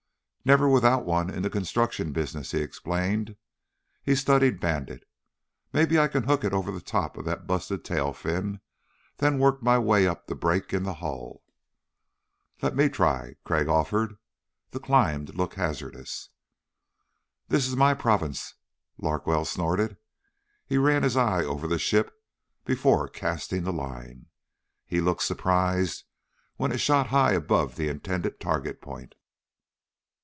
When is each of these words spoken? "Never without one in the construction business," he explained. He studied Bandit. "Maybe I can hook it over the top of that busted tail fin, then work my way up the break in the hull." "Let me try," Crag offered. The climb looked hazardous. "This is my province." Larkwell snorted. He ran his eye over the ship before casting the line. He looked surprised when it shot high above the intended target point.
"Never 0.43 0.67
without 0.67 1.05
one 1.05 1.29
in 1.29 1.43
the 1.43 1.51
construction 1.51 2.13
business," 2.13 2.49
he 2.49 2.61
explained. 2.61 3.35
He 4.01 4.15
studied 4.15 4.59
Bandit. 4.59 5.07
"Maybe 5.71 5.99
I 5.99 6.07
can 6.07 6.23
hook 6.23 6.43
it 6.43 6.51
over 6.51 6.71
the 6.71 6.81
top 6.81 7.15
of 7.15 7.25
that 7.25 7.45
busted 7.45 7.85
tail 7.85 8.11
fin, 8.11 8.59
then 9.17 9.37
work 9.37 9.61
my 9.61 9.77
way 9.77 10.07
up 10.07 10.25
the 10.25 10.33
break 10.33 10.73
in 10.73 10.81
the 10.81 10.95
hull." 10.95 11.43
"Let 12.59 12.75
me 12.75 12.89
try," 12.89 13.35
Crag 13.43 13.67
offered. 13.67 14.17
The 14.71 14.79
climb 14.79 15.25
looked 15.25 15.53
hazardous. 15.53 16.29
"This 17.49 17.67
is 17.67 17.75
my 17.75 17.93
province." 17.93 18.55
Larkwell 18.97 19.45
snorted. 19.45 19.95
He 20.65 20.79
ran 20.79 21.03
his 21.03 21.15
eye 21.15 21.43
over 21.43 21.67
the 21.67 21.77
ship 21.77 22.15
before 22.65 23.07
casting 23.07 23.63
the 23.63 23.71
line. 23.71 24.25
He 24.87 25.01
looked 25.01 25.21
surprised 25.21 26.03
when 26.55 26.71
it 26.71 26.79
shot 26.79 27.07
high 27.09 27.33
above 27.33 27.75
the 27.75 27.89
intended 27.89 28.39
target 28.39 28.81
point. 28.81 29.13